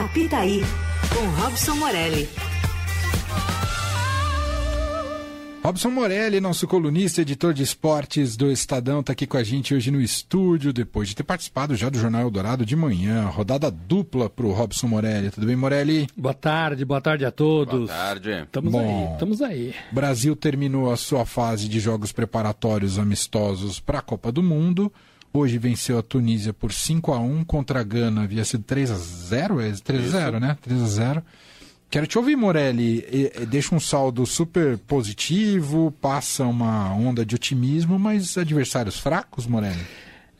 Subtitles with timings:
[0.00, 0.62] Apita aí,
[1.14, 2.26] com Robson Morelli.
[5.62, 9.90] Robson Morelli, nosso colunista, editor de esportes do Estadão, está aqui com a gente hoje
[9.90, 13.26] no estúdio, depois de ter participado já do Jornal Eldorado de manhã.
[13.26, 15.30] Rodada dupla para o Robson Morelli.
[15.30, 16.08] Tudo bem, Morelli?
[16.16, 17.86] Boa tarde, boa tarde a todos.
[17.86, 18.30] Boa tarde.
[18.30, 19.74] Estamos aí, estamos aí.
[19.92, 24.90] Brasil terminou a sua fase de jogos preparatórios amistosos para a Copa do Mundo.
[25.32, 28.96] Hoje venceu a Tunísia por 5 a 1 contra a Gana, havia sido 3 a
[28.96, 30.56] 0 é 3 a 0 né?
[30.60, 31.24] 3 a 0
[31.90, 33.04] Quero te ouvir, Morelli.
[33.48, 39.80] Deixa um saldo super positivo, passa uma onda de otimismo, mas adversários fracos, Morelli?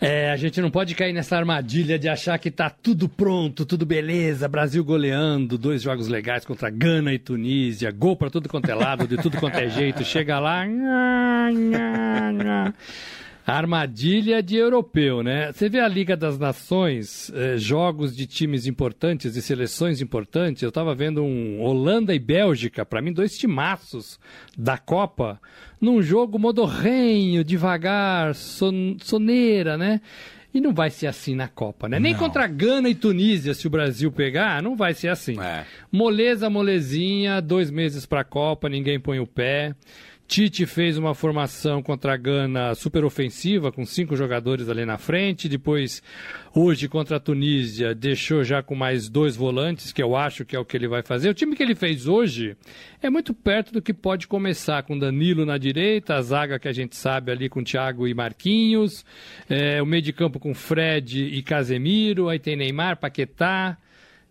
[0.01, 3.85] É, a gente não pode cair nessa armadilha de achar que tá tudo pronto, tudo
[3.85, 8.75] beleza, Brasil goleando, dois jogos legais contra Gana e Tunísia, gol para tudo quanto é
[8.75, 10.65] lado, de tudo quanto é jeito, chega lá.
[13.57, 15.53] Armadilha de europeu, né?
[15.53, 20.63] Você vê a Liga das Nações, eh, jogos de times importantes e seleções importantes.
[20.63, 24.19] Eu estava vendo um Holanda e Bélgica, para mim, dois timaços
[24.57, 25.41] da Copa,
[25.81, 30.01] num jogo modorrenho, devagar, son soneira, né?
[30.53, 32.01] E não vai ser assim na Copa, né?
[32.01, 35.41] Nem contra Gana e Tunísia, se o Brasil pegar, não vai ser assim.
[35.41, 35.65] É.
[35.93, 39.75] Moleza, molezinha, dois meses para a Copa, ninguém põe o pé.
[40.31, 45.49] Tite fez uma formação contra a Gana super ofensiva, com cinco jogadores ali na frente.
[45.49, 46.01] Depois,
[46.55, 50.59] hoje contra a Tunísia, deixou já com mais dois volantes, que eu acho que é
[50.61, 51.31] o que ele vai fazer.
[51.31, 52.57] O time que ele fez hoje
[53.03, 56.73] é muito perto do que pode começar, com Danilo na direita, a zaga que a
[56.73, 59.05] gente sabe ali com Thiago e Marquinhos,
[59.49, 63.77] é, o meio de campo com Fred e Casemiro, aí tem Neymar, Paquetá,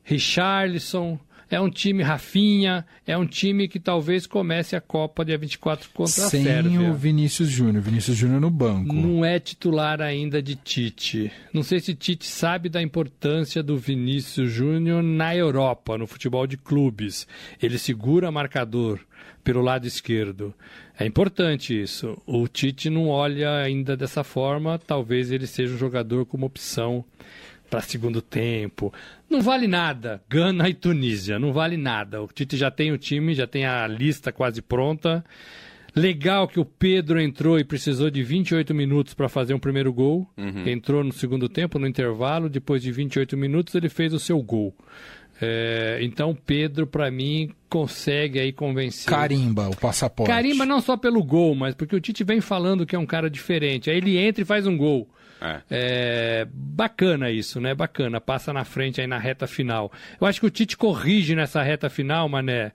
[0.01, 1.19] Richarlison.
[1.49, 6.11] É um time Rafinha, é um time que talvez comece a Copa dia 24 contra
[6.11, 6.79] Sem a Sérvia.
[6.79, 8.93] Sem o Vinícius Júnior, Vinícius Júnior no banco.
[8.93, 11.31] Não é titular ainda de Tite.
[11.51, 16.55] Não sei se Tite sabe da importância do Vinícius Júnior na Europa, no futebol de
[16.55, 17.27] clubes.
[17.61, 18.99] Ele segura marcador
[19.43, 20.53] pelo lado esquerdo.
[20.99, 22.21] É importante isso.
[22.27, 27.03] O Tite não olha ainda dessa forma, talvez ele seja um jogador como opção
[27.69, 28.93] para segundo tempo.
[29.29, 30.21] Não vale nada.
[30.27, 32.21] Gana e Tunísia, não vale nada.
[32.21, 35.23] O Tite já tem o time, já tem a lista quase pronta.
[35.95, 40.27] Legal que o Pedro entrou e precisou de 28 minutos para fazer um primeiro gol.
[40.37, 40.67] Uhum.
[40.67, 42.49] Entrou no segundo tempo, no intervalo.
[42.49, 44.73] Depois de 28 minutos, ele fez o seu gol.
[45.41, 49.09] É, então, Pedro, para mim, consegue aí convencer.
[49.09, 50.29] Carimba o passaporte.
[50.29, 53.29] Carimba não só pelo gol, mas porque o Tite vem falando que é um cara
[53.29, 53.89] diferente.
[53.89, 55.07] Aí ele entra e faz um gol.
[55.41, 55.61] É.
[55.69, 56.47] é.
[56.51, 57.73] bacana isso, né?
[57.73, 58.19] Bacana.
[58.19, 59.91] Passa na frente aí na reta final.
[60.19, 62.71] Eu acho que o Tite corrige nessa reta final, Mané,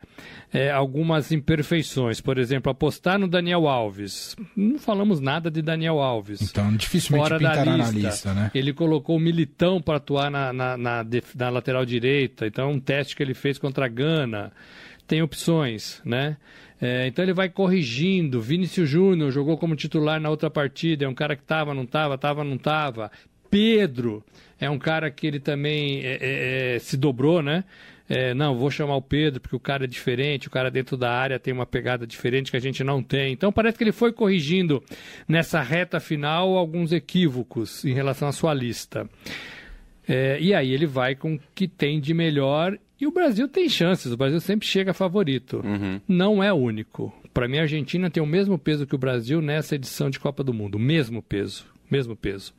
[0.52, 2.20] é, algumas imperfeições.
[2.20, 4.36] Por exemplo, apostar no Daniel Alves.
[4.56, 6.40] Não falamos nada de Daniel Alves.
[6.42, 7.92] Então, dificilmente Fora pintará da lista.
[7.92, 8.50] na lista, né?
[8.54, 12.46] Ele colocou o Militão para atuar na, na, na, na lateral direita.
[12.46, 14.52] Então, um teste que ele fez contra a Gana.
[15.06, 16.36] Tem opções, né?
[16.80, 18.40] É, então ele vai corrigindo.
[18.40, 22.14] Vinícius Júnior jogou como titular na outra partida, é um cara que estava, não estava,
[22.14, 23.10] estava, não estava.
[23.50, 24.24] Pedro
[24.58, 27.64] é um cara que ele também é, é, é, se dobrou, né?
[28.08, 31.10] É, não, vou chamar o Pedro porque o cara é diferente, o cara dentro da
[31.10, 33.32] área tem uma pegada diferente que a gente não tem.
[33.32, 34.82] Então parece que ele foi corrigindo
[35.26, 39.08] nessa reta final alguns equívocos em relação à sua lista.
[40.08, 43.68] É, e aí ele vai com o que tem de melhor e o Brasil tem
[43.68, 45.62] chances, o Brasil sempre chega favorito.
[45.64, 46.00] Uhum.
[46.06, 47.12] Não é único.
[47.32, 50.44] Para mim, a Argentina tem o mesmo peso que o Brasil nessa edição de Copa
[50.44, 50.78] do Mundo.
[50.78, 51.66] Mesmo peso.
[51.90, 52.54] Mesmo peso.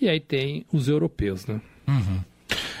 [0.00, 1.60] E aí tem os europeus, né?
[1.86, 2.20] Uhum.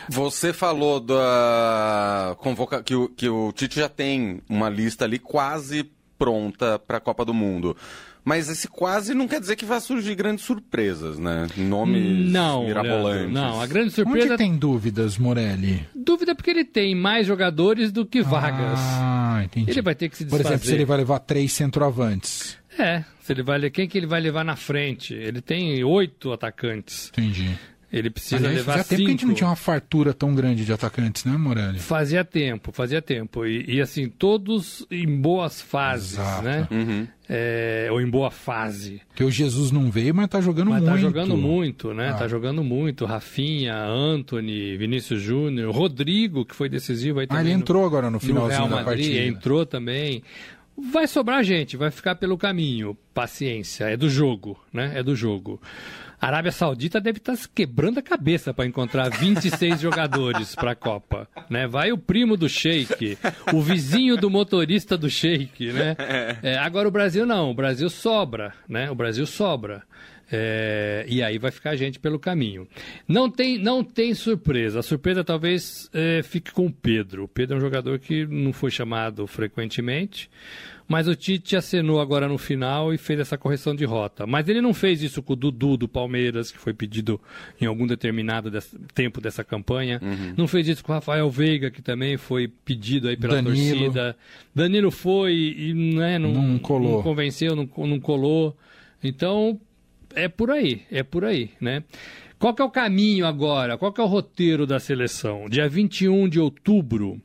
[0.08, 5.90] Você falou da convoca que o, que o Tite já tem uma lista ali quase
[6.18, 7.76] pronta para a Copa do Mundo.
[8.26, 11.46] Mas esse quase não quer dizer que vai surgir grandes surpresas, né?
[11.56, 13.32] Nomes não, mirabolantes.
[13.32, 14.34] não, a grande surpresa.
[14.34, 15.86] Onde tem dúvidas, Morelli?
[15.94, 18.80] Dúvida porque ele tem mais jogadores do que vagas.
[18.80, 19.70] Ah, entendi.
[19.70, 20.42] Ele vai ter que se desfazer.
[20.42, 22.58] Por exemplo, se ele vai levar três centroavantes.
[22.76, 25.14] É, se ele vai quem que ele vai levar na frente?
[25.14, 27.10] Ele tem oito atacantes.
[27.10, 27.56] Entendi.
[27.92, 28.96] Ele precisa Aliás, levar fazia cinco.
[28.96, 31.78] tempo que a gente não tinha uma fartura tão grande de atacantes, né, Morelli?
[31.78, 33.46] Fazia tempo, fazia tempo.
[33.46, 36.42] E, e assim, todos em boas fases, Exato.
[36.42, 36.68] né?
[36.70, 37.06] Uhum.
[37.28, 39.00] É, ou em boa fase.
[39.14, 41.04] Que o Jesus não veio, mas tá jogando mas tá muito.
[41.04, 42.10] Mas tá jogando muito, né?
[42.10, 42.14] Ah.
[42.14, 43.04] Tá jogando muito.
[43.04, 47.42] Rafinha, Anthony, Vinícius Júnior, Rodrigo, que foi decisivo aí também.
[47.42, 49.26] Ah, ele entrou no, agora no finalzinho no Real Madrid, da partida.
[49.26, 50.22] Entrou também.
[50.92, 52.96] Vai sobrar gente, vai ficar pelo caminho.
[53.14, 54.92] Paciência, é do jogo, né?
[54.94, 55.60] É do jogo.
[56.20, 60.72] A Arábia Saudita deve estar tá se quebrando a cabeça para encontrar 26 jogadores para
[60.72, 61.66] a Copa, né?
[61.66, 63.18] Vai o primo do Sheik,
[63.52, 65.96] o vizinho do motorista do Sheik, né?
[66.42, 68.90] É, agora o Brasil não, o Brasil sobra, né?
[68.90, 69.82] O Brasil sobra.
[70.30, 72.66] É, e aí vai ficar a gente pelo caminho.
[73.06, 74.80] Não tem, não tem surpresa.
[74.80, 77.24] A surpresa talvez é, fique com o Pedro.
[77.24, 80.28] O Pedro é um jogador que não foi chamado frequentemente,
[80.88, 84.26] mas o Tite acenou agora no final e fez essa correção de rota.
[84.26, 87.20] Mas ele não fez isso com o Dudu do Palmeiras, que foi pedido
[87.60, 88.50] em algum determinado
[88.94, 90.00] tempo dessa campanha.
[90.02, 90.34] Uhum.
[90.36, 93.78] Não fez isso com o Rafael Veiga, que também foi pedido aí pela Danilo.
[93.78, 94.16] torcida.
[94.54, 96.96] Danilo foi e né, não, não, colou.
[96.96, 98.56] não convenceu, não, não colou.
[99.02, 99.60] Então,
[100.14, 101.82] é por aí, é por aí, né?
[102.38, 103.78] Qual que é o caminho agora?
[103.78, 105.48] Qual que é o roteiro da seleção?
[105.48, 107.20] Dia 21 de outubro,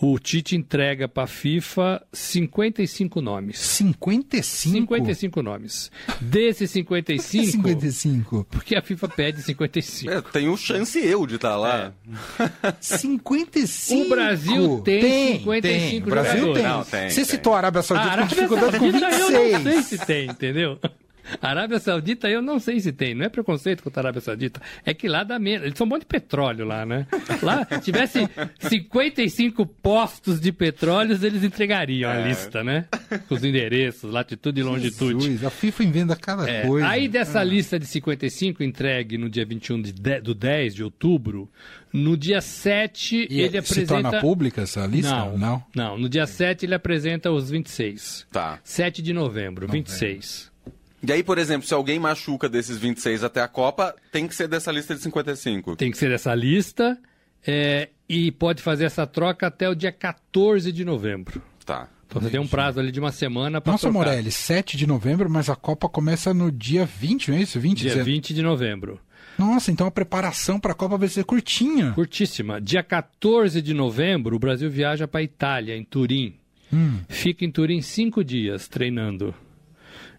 [0.00, 3.58] o Tite entrega para a FIFA 55 nomes.
[3.58, 4.72] 55?
[4.72, 5.90] 55 nomes.
[6.20, 7.52] Desses 55.
[7.52, 8.46] 55.
[8.48, 10.12] Porque a FIFA pede 55.
[10.12, 11.92] É, tenho chance eu de estar tá lá.
[12.38, 12.74] É.
[12.80, 14.06] 55?
[14.06, 16.02] O Brasil tem, tem 55 tem.
[16.02, 16.62] O Brasil jogadores.
[16.62, 16.68] tem.
[16.68, 17.24] Não, tem Você tem.
[17.24, 19.52] citou a Arábia Saudita a Arábia com dificuldade Saudita, com 26.
[19.52, 20.78] Eu não sei se tem, entendeu?
[21.40, 23.14] Arábia Saudita, eu não sei se tem.
[23.14, 24.60] Não é preconceito contra a Arábia Saudita.
[24.84, 25.66] É que lá dá menos.
[25.66, 27.06] Eles são um monte de petróleo lá, né?
[27.42, 28.28] Lá, tivesse
[28.58, 32.22] 55 postos de petróleo, eles entregariam é.
[32.22, 32.86] a lista, né?
[33.28, 35.24] Com os endereços, latitude e longitude.
[35.24, 36.66] Jesus, a FIFA inventa cada é.
[36.66, 36.88] coisa.
[36.88, 37.44] Aí dessa ah.
[37.44, 41.50] lista de 55 entregue no dia 21 de, de, do 10 de outubro,
[41.92, 43.96] no dia 7 e ele apresenta...
[43.96, 45.10] Se torna pública essa lista?
[45.10, 45.64] Não, não.
[45.74, 48.26] Não, no dia 7 ele apresenta os 26.
[48.30, 48.58] Tá.
[48.62, 49.68] 7 de novembro, novembro.
[49.68, 50.50] 26.
[51.06, 54.48] E aí, por exemplo, se alguém machuca desses 26 até a Copa, tem que ser
[54.48, 55.76] dessa lista de 55.
[55.76, 56.98] Tem que ser dessa lista
[57.46, 61.40] é, e pode fazer essa troca até o dia 14 de novembro.
[61.64, 61.88] Tá.
[62.06, 64.06] Então você tem um prazo ali de uma semana para Nossa, trocar.
[64.06, 67.60] Morelli, 7 de novembro, mas a Copa começa no dia 20, não é isso?
[67.60, 68.98] 20, dia 20 de novembro.
[69.38, 71.92] Nossa, então a preparação para a Copa vai ser curtinha.
[71.92, 72.60] Curtíssima.
[72.60, 76.34] Dia 14 de novembro, o Brasil viaja para a Itália, em Turim.
[76.72, 76.98] Hum.
[77.08, 79.34] Fica em Turim cinco dias treinando.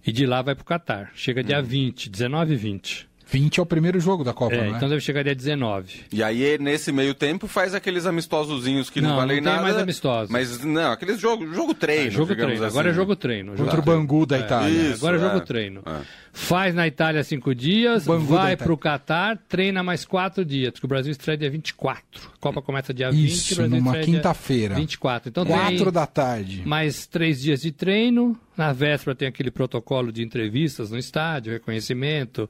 [0.06, 1.12] E de lá vai para o Catar.
[1.14, 1.64] Chega dia hum.
[1.64, 3.09] 20, 19 e 20.
[3.32, 4.74] 20 é o primeiro jogo da Copa, é, né?
[4.76, 6.06] Então deve chegar dia 19.
[6.12, 9.58] E aí, nesse meio tempo, faz aqueles amistosozinhos que não, não valem nada.
[9.58, 10.32] Não, mais amistosos.
[10.32, 12.08] Mas, não, aqueles jogo, jogo treino.
[12.08, 12.54] É, jogo treino.
[12.54, 12.66] Assim.
[12.66, 13.56] Agora é jogo treino.
[13.56, 14.70] Contra o Bangu da é, Itália.
[14.70, 15.42] Isso, agora é jogo é.
[15.42, 15.84] treino.
[15.86, 16.02] É.
[16.32, 20.86] Faz na Itália cinco dias, Bangu vai para o Catar, treina mais quatro dias, porque
[20.86, 22.32] o Brasil estreia dia 24.
[22.34, 24.76] A Copa começa dia Isso, 20, o Brasil numa quinta-feira.
[24.76, 25.30] 24.
[25.30, 26.64] Então Quatro da tarde.
[26.66, 28.40] Mais três dias de treino.
[28.58, 32.50] Na véspera tem aquele protocolo de entrevistas no estádio, reconhecimento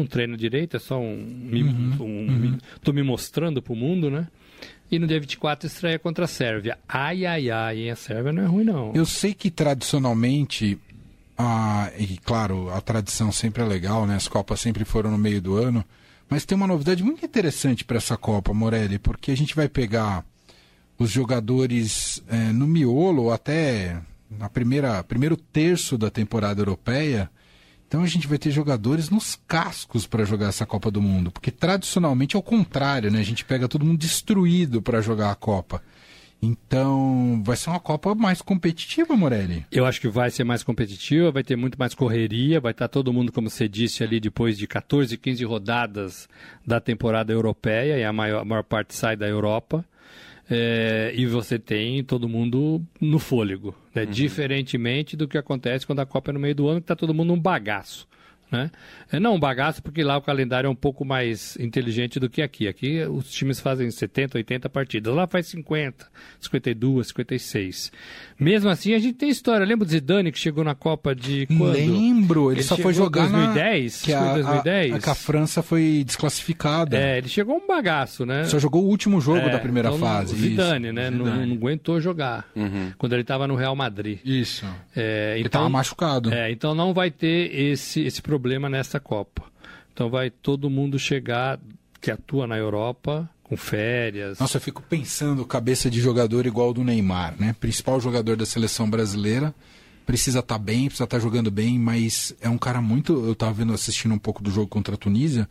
[0.00, 1.16] um treino direito, é só um.
[1.16, 2.58] Me, uhum, um uhum.
[2.82, 4.28] Tô me mostrando pro mundo, né?
[4.90, 6.78] E no dia 24 estreia contra a Sérvia.
[6.88, 7.90] Ai, ai, ai, hein?
[7.90, 8.92] a Sérvia não é ruim, não.
[8.94, 10.78] Eu sei que tradicionalmente,
[11.36, 14.14] a, e claro, a tradição sempre é legal, né?
[14.14, 15.84] As Copas sempre foram no meio do ano.
[16.28, 20.24] Mas tem uma novidade muito interessante para essa Copa, Morelli, porque a gente vai pegar
[20.98, 24.00] os jogadores é, no miolo, até
[24.30, 27.30] na primeira primeiro terço da temporada europeia,
[27.96, 31.50] então a gente vai ter jogadores nos cascos para jogar essa Copa do Mundo, porque
[31.50, 33.20] tradicionalmente é o contrário, né?
[33.20, 35.82] A gente pega todo mundo destruído para jogar a Copa.
[36.42, 39.64] Então, vai ser uma Copa mais competitiva, Morelli?
[39.72, 43.14] Eu acho que vai ser mais competitiva, vai ter muito mais correria, vai estar todo
[43.14, 46.28] mundo, como você disse, ali depois de 14, 15 rodadas
[46.66, 49.82] da temporada europeia, e a maior, a maior parte sai da Europa.
[50.48, 54.04] É, e você tem todo mundo no fôlego, né?
[54.04, 54.10] uhum.
[54.10, 57.12] diferentemente do que acontece quando a Copa é no meio do ano, que está todo
[57.12, 58.06] mundo num bagaço.
[58.50, 58.70] Né?
[59.10, 62.40] É, não um bagaço, porque lá o calendário é um pouco mais inteligente do que
[62.40, 62.68] aqui.
[62.68, 65.12] Aqui os times fazem 70, 80 partidas.
[65.12, 66.06] Lá faz 50,
[66.40, 67.92] 52, 56.
[68.38, 69.66] Mesmo assim, a gente tem história.
[69.66, 71.72] Lembra do Zidane que chegou na Copa de quando?
[71.72, 74.00] Lembro, ele, ele só foi jogar em 2010.
[74.00, 74.06] Na...
[74.06, 74.92] Que a, 2010.
[74.92, 76.96] A, a, que a França foi desclassificada.
[76.96, 78.44] É, ele chegou um bagaço, né?
[78.44, 80.34] Só jogou o último jogo é, da primeira então, fase.
[80.34, 81.10] O Zidane, né?
[81.10, 81.18] Zidane.
[81.18, 82.48] Não, não, aguentou jogar.
[82.54, 82.92] Uhum.
[82.96, 84.20] Quando ele estava no Real Madrid.
[84.24, 84.64] Isso.
[84.94, 86.32] É, ele estava então, machucado.
[86.32, 89.44] É, então não vai ter esse, esse problema problema nessa Copa.
[89.92, 91.58] Então vai todo mundo chegar
[92.00, 94.38] que atua na Europa com férias.
[94.38, 97.56] Nossa, eu fico pensando cabeça de jogador igual do Neymar, né?
[97.58, 99.54] Principal jogador da seleção brasileira.
[100.04, 103.12] Precisa estar tá bem, precisa estar tá jogando bem, mas é um cara muito.
[103.24, 105.48] Eu estava vendo, assistindo um pouco do jogo contra a Tunísia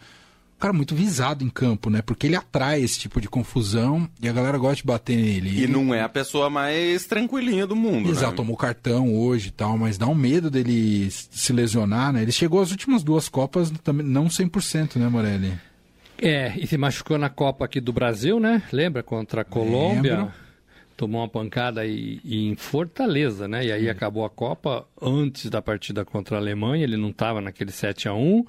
[0.57, 2.01] um cara muito visado em campo, né?
[2.01, 5.50] Porque ele atrai esse tipo de confusão e a galera gosta de bater nele.
[5.50, 5.74] E ele...
[5.74, 8.38] não é a pessoa mais tranquilinha do mundo, Exato, né?
[8.38, 12.21] tomou cartão hoje e tal, mas dá um medo dele se lesionar, né?
[12.21, 15.53] Ele chegou às últimas duas Copas também não 100%, né, Morelli?
[16.17, 18.63] É, e se machucou na Copa aqui do Brasil, né?
[18.71, 19.03] Lembra?
[19.03, 20.17] Contra a Colômbia.
[20.17, 20.33] Lembro.
[20.95, 23.65] Tomou uma pancada aí, em Fortaleza, né?
[23.65, 26.85] E aí acabou a Copa antes da partida contra a Alemanha.
[26.85, 28.45] Ele não estava naquele 7 a 1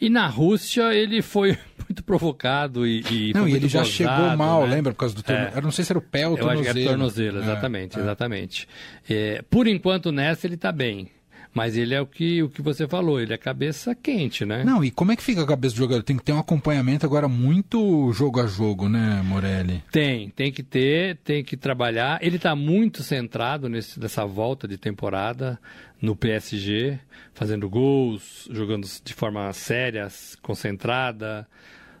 [0.00, 1.56] e na Rússia ele foi
[1.88, 4.74] muito provocado e, e não, e ele já gozado, chegou mal, né?
[4.74, 5.54] lembra por causa do tornozelo.
[5.54, 5.58] É.
[5.58, 6.64] Eu não sei se era o pé ou o tornozelo.
[6.64, 8.68] Eu acho que era tornozelo, exatamente, é, exatamente.
[9.08, 9.36] É.
[9.36, 11.10] É, por enquanto nessa ele está bem.
[11.56, 14.62] Mas ele é o que, o que você falou, ele é cabeça quente, né?
[14.62, 16.02] Não, e como é que fica a cabeça do jogador?
[16.02, 19.82] Tem que ter um acompanhamento agora muito jogo a jogo, né, Morelli?
[19.90, 22.18] Tem, tem que ter, tem que trabalhar.
[22.20, 25.58] Ele está muito centrado nesse, nessa volta de temporada
[25.98, 26.98] no PSG,
[27.32, 30.08] fazendo gols, jogando de forma séria,
[30.42, 31.48] concentrada,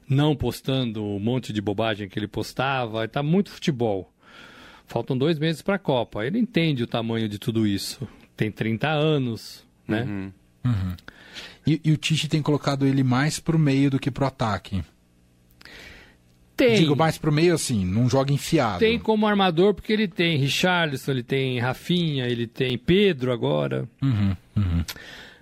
[0.06, 3.06] não postando um monte de bobagem que ele postava.
[3.06, 4.12] Está muito futebol.
[4.86, 6.26] Faltam dois meses para a Copa.
[6.26, 10.02] Ele entende o tamanho de tudo isso tem 30 anos, né?
[10.02, 10.32] Uhum.
[10.64, 10.96] Uhum.
[11.66, 14.82] E, e, o Tite tem colocado ele mais pro meio do que pro ataque.
[16.56, 16.76] Tem.
[16.76, 18.78] Digo mais pro meio assim, não joga enfiado.
[18.78, 23.86] Tem como armador porque ele tem Richarlison, ele tem Rafinha, ele tem Pedro agora.
[24.02, 24.84] Uhum, uhum.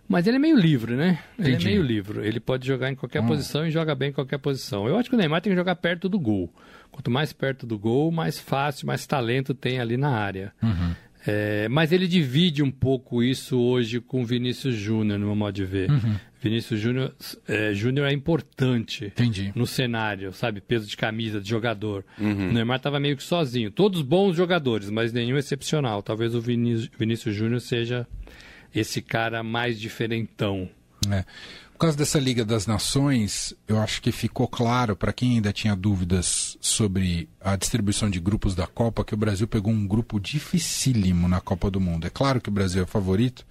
[0.09, 1.21] Mas ele é meio livre, né?
[1.39, 1.67] Ele Entendi.
[1.67, 2.27] é meio livre.
[2.27, 3.27] Ele pode jogar em qualquer hum.
[3.27, 4.87] posição e joga bem em qualquer posição.
[4.87, 6.53] Eu acho que o Neymar tem que jogar perto do gol.
[6.91, 10.53] Quanto mais perto do gol, mais fácil, mais talento tem ali na área.
[10.63, 10.95] Uhum.
[11.27, 15.55] É, mas ele divide um pouco isso hoje com o Vinícius Júnior, no meu modo
[15.55, 15.91] de ver.
[15.91, 16.17] Uhum.
[16.41, 17.15] Vinícius Júnior
[17.49, 19.51] é, Júnior é importante Entendi.
[19.55, 20.61] no cenário, sabe?
[20.61, 22.05] Peso de camisa, de jogador.
[22.19, 22.51] Uhum.
[22.51, 23.71] O Neymar estava meio que sozinho.
[23.71, 26.03] Todos bons jogadores, mas nenhum excepcional.
[26.03, 28.07] Talvez o Vinícius Júnior seja
[28.75, 30.69] esse cara mais diferentão.
[31.11, 31.25] É.
[31.75, 35.75] Por causa dessa Liga das Nações, eu acho que ficou claro para quem ainda tinha
[35.75, 41.27] dúvidas sobre a distribuição de grupos da Copa que o Brasil pegou um grupo dificílimo
[41.27, 42.07] na Copa do Mundo.
[42.07, 43.45] É claro que o Brasil é favorito,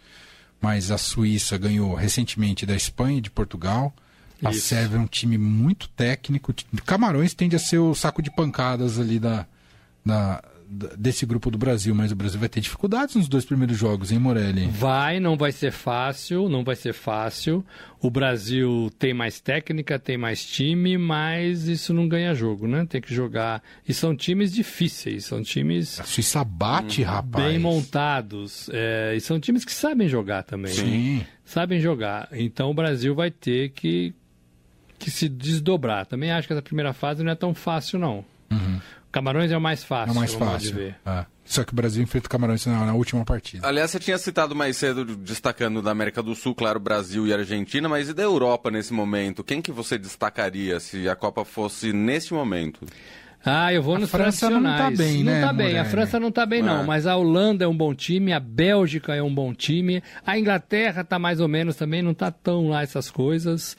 [0.62, 3.94] mas a Suíça ganhou recentemente da Espanha e de Portugal.
[4.42, 4.68] A Isso.
[4.68, 6.54] Sérvia é um time muito técnico.
[6.86, 9.46] Camarões tende a ser o saco de pancadas ali da,
[10.06, 10.42] da,
[10.98, 14.20] desse grupo do Brasil, mas o Brasil vai ter dificuldades nos dois primeiros jogos, hein,
[14.20, 14.68] Morelli?
[14.68, 17.64] Vai, não vai ser fácil, não vai ser fácil.
[18.02, 22.86] O Brasil tem mais técnica, tem mais time, mas isso não ganha jogo, né?
[22.86, 23.64] Tem que jogar.
[23.88, 26.00] E são times difíceis, são times.
[26.00, 27.46] A Suíça bate, hum, rapaz.
[27.46, 28.70] Bem montados.
[28.74, 30.74] É, e são times que sabem jogar também.
[30.74, 31.18] Sim.
[31.18, 31.28] Né?
[31.46, 32.30] Sabem jogar.
[32.34, 34.14] então o Brasil vai ter que,
[34.98, 36.06] que se desdobrar.
[36.06, 38.26] Também acho que essa primeira fase não é tão fácil, não.
[38.52, 38.80] Uhum.
[39.14, 40.10] Camarões é o mais fácil.
[40.10, 40.96] É o mais fácil.
[41.06, 41.26] É.
[41.46, 43.68] Só que o Brasil enfrenta o Camarões na, na, última partida.
[43.68, 47.88] Aliás, você tinha citado mais cedo, destacando da América do Sul, claro, Brasil e Argentina,
[47.88, 49.44] mas e da Europa nesse momento?
[49.44, 52.88] Quem que você destacaria se a Copa fosse neste momento?
[53.46, 55.42] Ah, eu vou a nos França não tá bem, não né?
[55.42, 56.64] Não tá bem, a França não tá bem é.
[56.64, 60.40] não, mas a Holanda é um bom time, a Bélgica é um bom time, a
[60.40, 63.76] Inglaterra tá mais ou menos também, não tá tão lá essas coisas.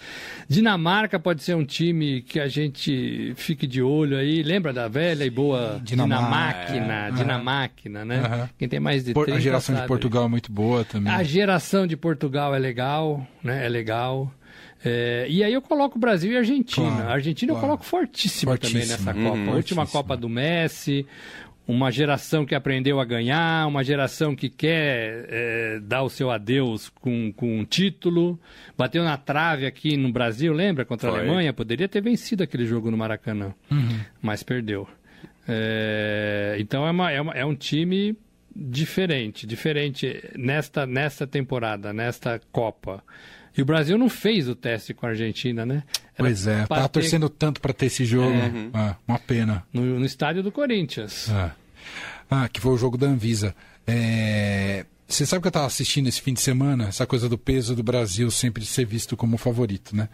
[0.48, 5.24] Dinamarca pode ser um time que a gente fique de olho aí, lembra da velha
[5.24, 8.04] e boa Dinamáquina, Dinamáquina, é.
[8.04, 8.16] né?
[8.18, 8.48] Uhum.
[8.58, 9.84] Quem tem mais de 30 A geração sabe.
[9.84, 11.10] de Portugal é muito boa também.
[11.10, 13.64] A geração de Portugal é legal, né?
[13.64, 14.30] É legal.
[14.84, 16.90] É, e aí eu coloco Brasil e Argentina.
[16.90, 17.64] Claro, a Argentina claro.
[17.64, 18.80] eu coloco fortíssima, fortíssima.
[18.80, 19.38] também nessa Copa.
[19.38, 21.06] Uhum, a última Copa do Messi,
[21.66, 26.90] uma geração que aprendeu a ganhar, uma geração que quer é, dar o seu adeus
[26.90, 28.38] com, com um título.
[28.76, 30.84] Bateu na trave aqui no Brasil, lembra?
[30.84, 31.18] Contra Foi.
[31.18, 31.52] a Alemanha.
[31.54, 34.00] Poderia ter vencido aquele jogo no Maracanã, uhum.
[34.20, 34.86] mas perdeu.
[35.48, 38.14] É, então é, uma, é, uma, é um time
[38.54, 43.02] diferente, diferente nesta, nesta temporada, nesta Copa.
[43.56, 45.84] E o Brasil não fez o teste com a Argentina, né?
[46.16, 47.00] Era pois é, tá ter...
[47.00, 48.34] torcendo tanto para ter esse jogo.
[48.34, 48.50] É.
[48.72, 49.64] Ah, uma pena.
[49.72, 51.28] No, no, estádio do Corinthians.
[51.30, 51.52] Ah.
[52.30, 53.54] ah, que foi o jogo da Anvisa.
[53.86, 54.86] É...
[55.06, 57.82] Você sabe que eu estava assistindo esse fim de semana, essa coisa do peso do
[57.82, 60.08] Brasil sempre ser visto como favorito, né?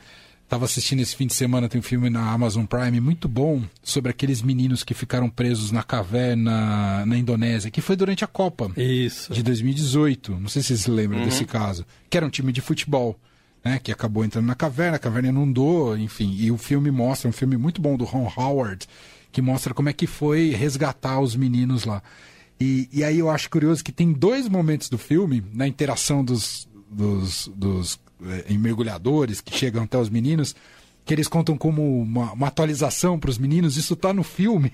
[0.50, 4.10] Estava assistindo esse fim de semana, tem um filme na Amazon Prime muito bom sobre
[4.10, 9.32] aqueles meninos que ficaram presos na caverna na Indonésia, que foi durante a Copa Isso.
[9.32, 10.32] de 2018.
[10.32, 11.24] Não sei se vocês lembram uhum.
[11.24, 11.86] desse caso.
[12.10, 13.16] Que era um time de futebol
[13.64, 16.34] né, que acabou entrando na caverna, a caverna inundou, enfim.
[16.38, 18.86] E o filme mostra, um filme muito bom do Ron Howard,
[19.30, 22.02] que mostra como é que foi resgatar os meninos lá.
[22.60, 26.68] E, e aí eu acho curioso que tem dois momentos do filme, na interação dos,
[26.90, 30.54] dos, dos é, mergulhadores que chegam até os meninos,
[31.04, 34.72] que eles contam como uma, uma atualização para os meninos, isso está no filme,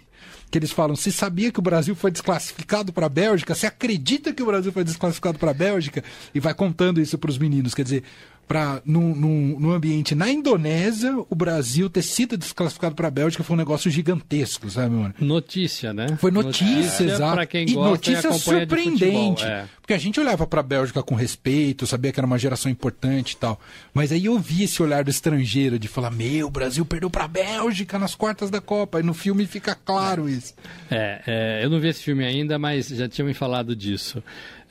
[0.50, 3.54] que eles falam, você sabia que o Brasil foi desclassificado para a Bélgica?
[3.54, 6.02] Você acredita que o Brasil foi desclassificado para a Bélgica?
[6.34, 8.02] E vai contando isso para os meninos, quer dizer,
[8.46, 13.42] para num, num, num, ambiente na Indonésia, o Brasil ter sido desclassificado para a Bélgica
[13.42, 15.14] foi um negócio gigantesco, sabe, mano?
[15.18, 16.16] Notícia, né?
[16.18, 17.46] Foi notícia, notícia exato.
[17.48, 19.42] Quem e notícia e surpreendente.
[19.42, 19.64] Futebol, é.
[19.80, 23.32] Porque a gente olhava para a Bélgica com respeito, sabia que era uma geração importante
[23.32, 23.60] e tal.
[23.92, 27.24] Mas aí eu vi esse olhar do estrangeiro de falar: "Meu, o Brasil perdeu para
[27.24, 29.00] a Bélgica nas quartas da Copa".
[29.00, 30.54] E no filme fica claro isso.
[30.90, 34.22] É, é, eu não vi esse filme ainda, mas já tinham me falado disso.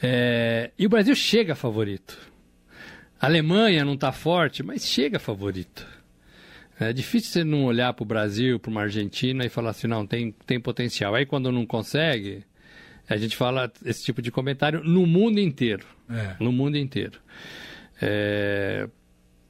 [0.02, 2.35] É, e o Brasil chega favorito.
[3.20, 5.88] A Alemanha não está forte, mas chega favorito.
[6.80, 10.06] É difícil você não olhar para o Brasil, para uma Argentina e falar assim, não,
[10.06, 11.16] tem, tem potencial.
[11.16, 12.44] Aí quando não consegue,
[13.08, 15.86] A gente fala esse tipo de comentário no mundo inteiro.
[16.10, 16.36] É.
[16.40, 17.20] No mundo inteiro.
[18.02, 18.88] É,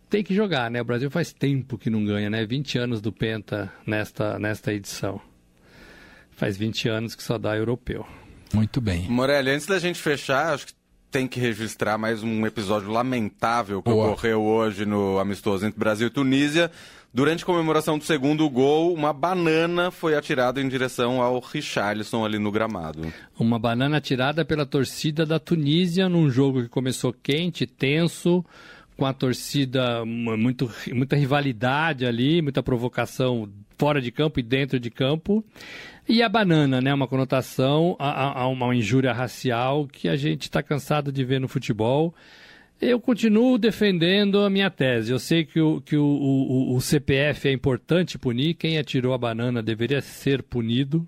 [0.10, 0.82] Tem que jogar, né?
[0.82, 2.46] O Brasil faz tempo que não ganha, né?
[2.46, 5.20] 20 anos do Penta nesta, nesta edição.
[6.32, 8.06] Faz 20 anos que só dá europeu.
[8.54, 9.10] Muito bem.
[9.10, 10.74] Morelli, antes da gente fechar, acho que
[11.16, 14.08] tem que registrar mais um episódio lamentável que Boa.
[14.08, 16.70] ocorreu hoje no amistoso entre Brasil e Tunísia.
[17.14, 22.38] Durante a comemoração do segundo gol, uma banana foi atirada em direção ao Richarlison ali
[22.38, 23.14] no gramado.
[23.40, 28.44] Uma banana tirada pela torcida da Tunísia num jogo que começou quente, tenso,
[28.98, 34.80] com a torcida mu- muito, muita rivalidade ali, muita provocação fora de campo e dentro
[34.80, 35.44] de campo.
[36.08, 36.94] E a banana, né?
[36.94, 41.48] Uma conotação a- a uma injúria racial que a gente está cansado de ver no
[41.48, 42.14] futebol.
[42.82, 45.12] Eu continuo defendendo a minha tese.
[45.12, 48.54] Eu sei que, o, que o, o- o CPF é importante punir.
[48.54, 51.08] Quem atirou a banana deveria ser punido.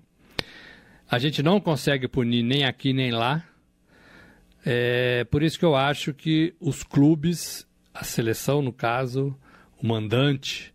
[1.10, 3.44] A gente não consegue punir nem aqui nem lá.
[4.66, 7.66] É por isso que eu acho que os clubes,
[8.00, 9.36] a seleção no caso,
[9.82, 10.72] o mandante,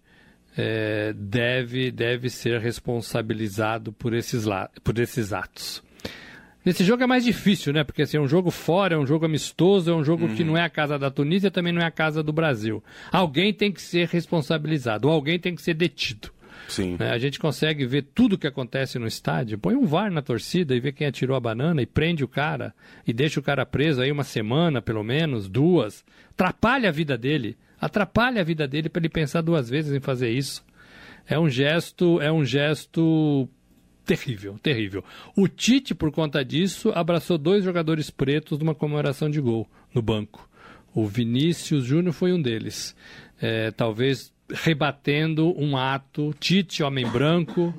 [0.58, 5.82] é, deve, deve ser responsabilizado por esses, la- por esses atos.
[6.65, 7.84] Nesse jogo é mais difícil, né?
[7.84, 10.58] Porque assim, é um jogo fora, é um jogo amistoso, é um jogo que não
[10.58, 12.82] é a casa da Tunísia, também não é a casa do Brasil.
[13.12, 16.30] Alguém tem que ser responsabilizado, ou alguém tem que ser detido.
[16.67, 16.98] Sim.
[17.00, 17.12] né?
[17.12, 19.58] A gente consegue ver tudo o que acontece no estádio.
[19.58, 22.74] Põe um VAR na torcida e vê quem atirou a banana e prende o cara
[23.05, 26.03] e deixa o cara preso aí uma semana, pelo menos, duas.
[26.32, 27.58] Atrapalha a vida dele.
[27.79, 30.63] Atrapalha a vida dele para ele pensar duas vezes em fazer isso.
[31.27, 33.48] É um gesto, é um gesto
[34.05, 35.03] terrível, terrível.
[35.36, 40.50] O Tite, por conta disso, abraçou dois jogadores pretos numa comemoração de gol no banco.
[40.93, 42.96] O Vinícius Júnior foi um deles.
[43.41, 47.74] É, talvez rebatendo um ato, Tite, homem branco,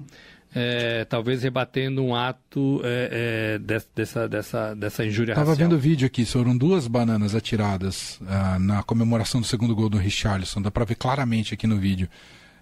[0.54, 5.68] é, talvez rebatendo um ato é, é, des- dessa, dessa, dessa injúria Tava racial.
[5.68, 9.98] vendo o vídeo aqui, foram duas bananas atiradas ah, na comemoração do segundo gol do
[9.98, 10.62] Richarlison.
[10.62, 12.08] Dá pra ver claramente aqui no vídeo.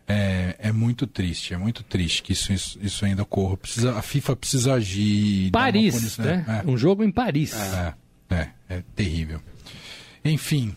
[0.09, 3.57] É, é muito triste, é muito triste que isso, isso, isso ainda ocorra.
[3.57, 5.51] Precisa, a FIFA precisa agir.
[5.53, 6.25] Paris, punição.
[6.25, 6.63] né?
[6.67, 7.55] É, Um jogo em Paris.
[7.55, 7.95] é,
[8.31, 9.41] é, é terrível.
[10.25, 10.75] Enfim.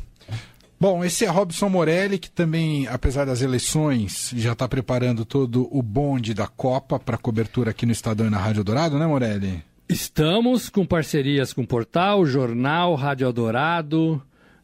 [0.86, 5.82] Bom, esse é Robson Morelli, que também, apesar das eleições, já está preparando todo o
[5.82, 9.64] bonde da Copa para cobertura aqui no Estadão e na Rádio Dourado, né, Morelli?
[9.90, 14.22] Estamos com parcerias com Portal, Jornal, Rádio Eldorado,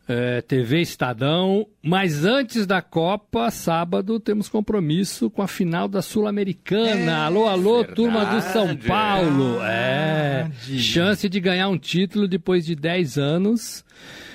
[0.08, 1.66] eh, TV Estadão.
[1.82, 7.26] Mas antes da Copa, sábado, temos compromisso com a final da Sul-Americana.
[7.26, 9.60] alô, alô, turma do São verdade, Paulo.
[9.64, 10.44] É.
[10.44, 10.80] verdade.
[10.84, 13.84] Chance de ganhar um título depois de 10 anos.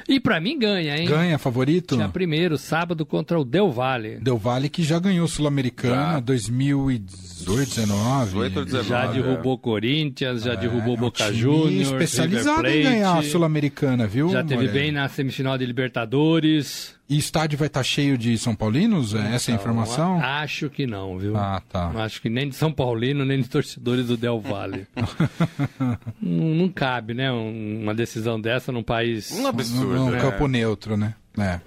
[0.08, 1.06] E pra mim ganha, hein?
[1.06, 1.96] Ganha, favorito?
[1.96, 4.18] Dia primeiro, sábado, contra o Del Valle.
[4.20, 6.20] Del Valle, que já ganhou Sul-Americana Já.
[6.20, 8.26] 2018, 19.
[8.26, 8.88] 18 ou 19.
[8.88, 9.12] Já é.
[9.12, 13.28] derrubou Corinthians, já derrubou É um Boca Juniors, especializado River em ganhar a Plate.
[13.30, 14.30] Sul-Americana, viu?
[14.30, 16.95] Já teve bem na semifinal de Libertadores.
[17.08, 19.14] E estádio vai estar cheio de São Paulinos?
[19.14, 20.16] É essa a informação?
[20.18, 21.36] Então, Acho que não, viu?
[21.36, 21.86] Ah, tá.
[22.02, 24.88] Acho que nem de São Paulino, nem de torcedores do Del Valle.
[26.20, 27.30] não, não cabe, né?
[27.30, 29.30] um- Uma decisão dessa num país.
[29.30, 29.94] Um absurdo.
[29.94, 30.20] No né?
[30.20, 31.14] campo neutro, né?
[31.38, 31.60] É.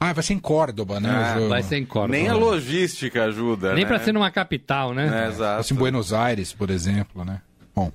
[0.00, 1.10] Ah, vai ser em Córdoba, né?
[1.10, 1.46] Ah.
[1.46, 2.16] Vai ser em Córdoba.
[2.16, 3.74] Nem a logística ajuda.
[3.74, 3.88] Nem né?
[3.88, 5.26] pra ser numa capital, né?
[5.26, 5.62] É, exato.
[5.62, 7.42] ser em Buenos Aires, por exemplo, né?
[7.76, 7.92] Bom.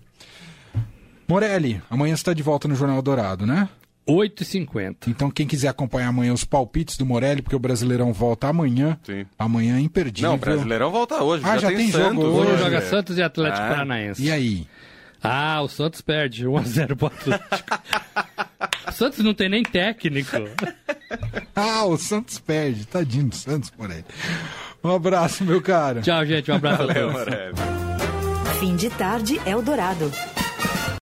[1.27, 3.67] Morelli, amanhã você está de volta no Jornal Dourado, né?
[4.09, 5.07] 8h50.
[5.07, 8.97] Então, quem quiser acompanhar amanhã os palpites do Morelli, porque o Brasileirão volta amanhã.
[9.03, 9.25] Sim.
[9.37, 10.29] Amanhã é imperdível.
[10.29, 11.43] Não, o Brasileirão volta hoje.
[11.45, 12.23] Ah, já tem, tem jogo Santos.
[12.25, 12.39] hoje.
[12.51, 12.57] Hoje é.
[12.65, 13.69] joga Santos e Atlético Ah.
[13.69, 14.23] Paranaense.
[14.23, 14.67] E aí?
[15.21, 17.73] Ah, o Santos perde 1x0 pro Atlético.
[18.87, 20.37] o Santos não tem nem técnico.
[21.55, 22.85] Ah, o Santos perde.
[22.87, 24.05] Tadinho do Santos, Morelli.
[24.83, 26.01] Um abraço, meu cara.
[26.01, 26.49] Tchau, gente.
[26.51, 27.27] Um abraço a Valeu, todos.
[27.27, 27.55] Morelli.
[28.59, 30.11] Fim de tarde Eldorado.